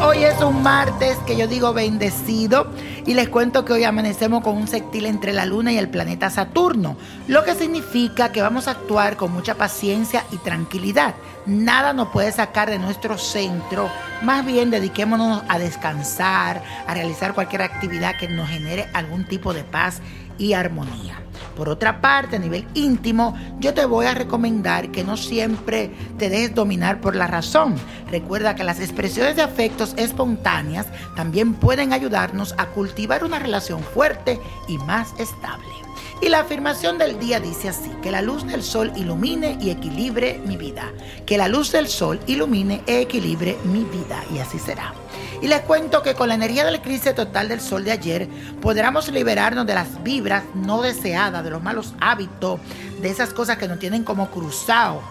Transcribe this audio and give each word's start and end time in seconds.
Hoy 0.00 0.24
es 0.24 0.40
un 0.40 0.62
martes 0.62 1.18
que 1.26 1.36
yo 1.36 1.46
digo 1.46 1.72
bendecido 1.72 2.66
y 3.04 3.14
les 3.14 3.28
cuento 3.28 3.64
que 3.64 3.72
hoy 3.72 3.84
amanecemos 3.84 4.42
con 4.42 4.56
un 4.56 4.68
sextil 4.68 5.06
entre 5.06 5.32
la 5.32 5.44
luna 5.44 5.72
y 5.72 5.78
el 5.78 5.88
planeta 5.88 6.30
Saturno, 6.30 6.96
lo 7.28 7.44
que 7.44 7.54
significa 7.54 8.32
que 8.32 8.42
vamos 8.42 8.68
a 8.68 8.72
actuar 8.72 9.16
con 9.16 9.32
mucha 9.32 9.54
paciencia 9.54 10.24
y 10.32 10.36
tranquilidad. 10.38 11.14
Nada 11.46 11.92
nos 11.92 12.08
puede 12.08 12.32
sacar 12.32 12.70
de 12.70 12.78
nuestro 12.78 13.18
centro, 13.18 13.90
más 14.22 14.46
bien 14.46 14.70
dediquémonos 14.70 15.42
a 15.48 15.58
descansar, 15.58 16.62
a 16.86 16.94
realizar 16.94 17.34
cualquier 17.34 17.62
actividad 17.62 18.16
que 18.16 18.28
nos 18.28 18.48
genere 18.48 18.88
algún 18.94 19.26
tipo 19.26 19.52
de 19.52 19.64
paz 19.64 20.00
y 20.38 20.54
armonía. 20.54 21.20
Por 21.56 21.68
otra 21.68 22.00
parte, 22.00 22.36
a 22.36 22.38
nivel 22.38 22.66
íntimo, 22.74 23.36
yo 23.60 23.74
te 23.74 23.84
voy 23.84 24.06
a 24.06 24.14
recomendar 24.14 24.90
que 24.90 25.04
no 25.04 25.16
siempre 25.16 25.90
te 26.18 26.28
dejes 26.28 26.54
dominar 26.54 27.00
por 27.00 27.16
la 27.16 27.26
razón. 27.26 27.74
Recuerda 28.10 28.54
que 28.54 28.64
las 28.64 28.80
expresiones 28.80 29.36
de 29.36 29.42
afectos 29.42 29.94
espontáneas 29.96 30.86
también 31.16 31.54
pueden 31.54 31.92
ayudarnos 31.92 32.54
a 32.58 32.66
cultivar 32.66 33.24
una 33.24 33.38
relación 33.38 33.80
fuerte 33.82 34.40
y 34.68 34.78
más 34.78 35.12
estable. 35.18 35.91
Y 36.22 36.28
la 36.28 36.38
afirmación 36.38 36.98
del 36.98 37.18
día 37.18 37.40
dice 37.40 37.68
así, 37.68 37.90
que 38.00 38.12
la 38.12 38.22
luz 38.22 38.46
del 38.46 38.62
sol 38.62 38.92
ilumine 38.94 39.58
y 39.60 39.70
equilibre 39.70 40.40
mi 40.46 40.56
vida. 40.56 40.92
Que 41.26 41.36
la 41.36 41.48
luz 41.48 41.72
del 41.72 41.88
sol 41.88 42.20
ilumine 42.28 42.84
y 42.86 42.92
equilibre 42.92 43.58
mi 43.64 43.82
vida. 43.82 44.22
Y 44.32 44.38
así 44.38 44.60
será. 44.60 44.94
Y 45.42 45.48
les 45.48 45.62
cuento 45.62 46.00
que 46.04 46.14
con 46.14 46.28
la 46.28 46.36
energía 46.36 46.64
del 46.64 46.80
crisis 46.80 47.16
total 47.16 47.48
del 47.48 47.60
sol 47.60 47.82
de 47.82 47.90
ayer 47.90 48.28
podremos 48.60 49.10
liberarnos 49.10 49.66
de 49.66 49.74
las 49.74 50.00
vibras 50.04 50.44
no 50.54 50.80
deseadas, 50.80 51.42
de 51.42 51.50
los 51.50 51.60
malos 51.60 51.92
hábitos, 52.00 52.60
de 53.00 53.10
esas 53.10 53.34
cosas 53.34 53.58
que 53.58 53.66
nos 53.66 53.80
tienen 53.80 54.04
como 54.04 54.30
cruzado. 54.30 55.02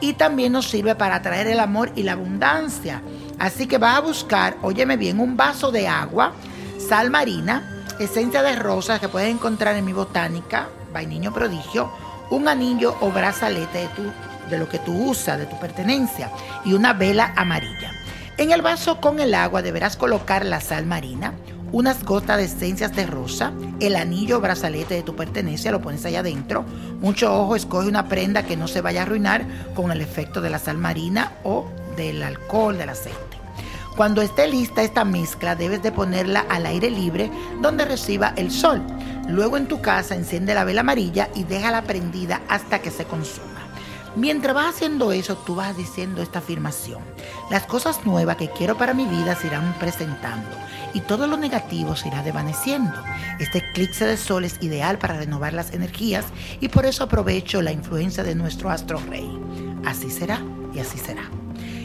Y 0.00 0.12
también 0.12 0.52
nos 0.52 0.70
sirve 0.70 0.94
para 0.94 1.16
atraer 1.16 1.48
el 1.48 1.58
amor 1.58 1.90
y 1.96 2.04
la 2.04 2.12
abundancia. 2.12 3.02
Así 3.40 3.66
que 3.66 3.78
vas 3.78 3.96
a 3.96 4.00
buscar, 4.00 4.56
óyeme 4.62 4.96
bien, 4.96 5.18
un 5.18 5.36
vaso 5.36 5.72
de 5.72 5.88
agua, 5.88 6.34
sal 6.78 7.10
marina, 7.10 7.71
esencia 7.98 8.42
de 8.42 8.56
rosas 8.56 9.00
que 9.00 9.08
puedes 9.08 9.30
encontrar 9.30 9.76
en 9.76 9.84
mi 9.84 9.92
botánica, 9.92 10.68
vainiño 10.92 11.32
prodigio, 11.32 11.90
un 12.30 12.48
anillo 12.48 12.96
o 13.00 13.10
brazalete 13.10 13.78
de, 13.78 13.88
tu, 13.88 14.02
de 14.50 14.58
lo 14.58 14.68
que 14.68 14.78
tú 14.78 15.10
usas, 15.10 15.38
de 15.38 15.46
tu 15.46 15.58
pertenencia, 15.58 16.30
y 16.64 16.72
una 16.72 16.92
vela 16.92 17.32
amarilla. 17.36 17.92
En 18.38 18.52
el 18.52 18.62
vaso 18.62 19.00
con 19.00 19.20
el 19.20 19.34
agua 19.34 19.62
deberás 19.62 19.96
colocar 19.96 20.44
la 20.44 20.60
sal 20.60 20.86
marina, 20.86 21.34
unas 21.72 22.04
gotas 22.04 22.36
de 22.36 22.44
esencias 22.44 22.94
de 22.94 23.06
rosa, 23.06 23.52
el 23.80 23.96
anillo 23.96 24.38
o 24.38 24.40
brazalete 24.40 24.94
de 24.94 25.02
tu 25.02 25.16
pertenencia, 25.16 25.72
lo 25.72 25.80
pones 25.80 26.04
allá 26.04 26.20
adentro. 26.20 26.64
Mucho 27.00 27.34
ojo, 27.34 27.56
escoge 27.56 27.88
una 27.88 28.08
prenda 28.08 28.44
que 28.44 28.56
no 28.56 28.68
se 28.68 28.82
vaya 28.82 29.00
a 29.00 29.02
arruinar 29.04 29.44
con 29.74 29.90
el 29.90 30.00
efecto 30.00 30.40
de 30.40 30.50
la 30.50 30.58
sal 30.58 30.78
marina 30.78 31.32
o 31.44 31.66
del 31.96 32.22
alcohol, 32.22 32.76
del 32.76 32.90
aceite. 32.90 33.31
Cuando 33.96 34.22
esté 34.22 34.48
lista 34.48 34.82
esta 34.82 35.04
mezcla, 35.04 35.54
debes 35.54 35.82
de 35.82 35.92
ponerla 35.92 36.46
al 36.48 36.64
aire 36.64 36.90
libre 36.90 37.30
donde 37.60 37.84
reciba 37.84 38.32
el 38.36 38.50
sol. 38.50 38.82
Luego 39.28 39.58
en 39.58 39.68
tu 39.68 39.82
casa 39.82 40.14
enciende 40.14 40.54
la 40.54 40.64
vela 40.64 40.80
amarilla 40.80 41.28
y 41.34 41.44
déjala 41.44 41.82
prendida 41.82 42.40
hasta 42.48 42.80
que 42.80 42.90
se 42.90 43.04
consuma. 43.04 43.46
Mientras 44.16 44.54
vas 44.54 44.74
haciendo 44.74 45.12
eso, 45.12 45.36
tú 45.36 45.54
vas 45.54 45.76
diciendo 45.76 46.22
esta 46.22 46.38
afirmación. 46.38 47.02
Las 47.50 47.64
cosas 47.64 48.04
nuevas 48.06 48.36
que 48.36 48.50
quiero 48.50 48.76
para 48.76 48.94
mi 48.94 49.06
vida 49.06 49.36
se 49.36 49.46
irán 49.46 49.74
presentando 49.78 50.48
y 50.94 51.00
todo 51.00 51.26
lo 51.26 51.36
negativo 51.36 51.94
se 51.94 52.08
irá 52.08 52.22
desvaneciendo. 52.22 52.92
Este 53.38 53.58
eclipse 53.58 54.06
de 54.06 54.16
sol 54.16 54.44
es 54.44 54.56
ideal 54.62 54.98
para 54.98 55.18
renovar 55.18 55.52
las 55.52 55.72
energías 55.72 56.24
y 56.60 56.68
por 56.68 56.86
eso 56.86 57.04
aprovecho 57.04 57.60
la 57.60 57.72
influencia 57.72 58.22
de 58.22 58.34
nuestro 58.34 58.70
astro 58.70 59.00
rey. 59.08 59.30
Así 59.84 60.10
será 60.10 60.42
y 60.74 60.80
así 60.80 60.98
será. 60.98 61.41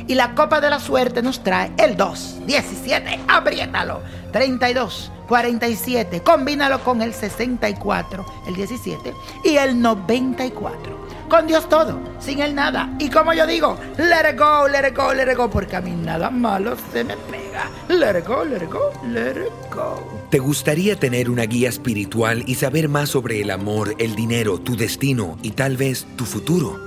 Y 0.08 0.16
la 0.16 0.34
copa 0.34 0.62
de 0.62 0.70
la 0.70 0.80
suerte 0.80 1.22
nos 1.22 1.44
trae 1.44 1.72
el 1.78 1.98
2, 1.98 2.46
17, 2.46 3.20
apriétalo, 3.28 4.02
32, 4.32 5.12
47, 5.28 6.22
combínalo 6.22 6.80
con 6.84 7.02
el 7.02 7.14
64, 7.14 8.26
el 8.48 8.56
17 8.56 9.14
y 9.44 9.58
el 9.58 9.82
94. 9.82 11.08
Con 11.30 11.46
Dios 11.46 11.68
todo, 11.68 12.00
sin 12.20 12.42
el 12.42 12.56
nada. 12.56 12.90
Y 13.00 13.10
como 13.10 13.34
yo 13.34 13.46
digo, 13.46 13.78
let 13.98 14.32
it 14.32 14.40
go, 14.40 14.66
let 14.70 14.88
it 14.88 14.96
go, 14.96 15.14
let 15.14 15.30
it 15.30 15.38
go, 15.38 15.50
porque 15.50 15.76
a 15.76 15.82
mí 15.82 15.92
nada 15.92 16.30
malo 16.30 16.78
se 16.94 17.04
me 17.04 17.18
pega. 17.18 17.70
Let 17.90 18.26
go, 18.26 18.46
let 18.46 18.66
go, 18.70 18.94
let 19.12 19.36
go. 19.70 20.02
¿Te 20.30 20.40
gustaría 20.40 20.98
tener 20.98 21.30
una 21.30 21.44
guía 21.44 21.68
espiritual 21.68 22.46
y 22.48 22.56
saber 22.56 22.88
más 22.88 23.10
sobre 23.10 23.42
el 23.42 23.52
amor, 23.52 23.96
el 24.00 24.16
dinero, 24.16 24.58
tu 24.60 24.78
destino 24.78 25.38
y 25.42 25.52
tal 25.52 25.76
vez 25.76 26.08
tu 26.16 26.24
futuro? 26.24 26.87